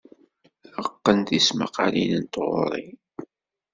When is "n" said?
2.27-2.31